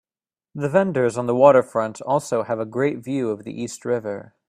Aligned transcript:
The 0.55 0.67
vendors 0.67 1.15
on 1.15 1.27
the 1.27 1.35
waterfront 1.35 2.01
also 2.01 2.41
have 2.41 2.59
a 2.59 2.65
great 2.65 3.03
view 3.03 3.29
of 3.29 3.43
the 3.43 3.53
East 3.53 3.85
River. 3.85 4.33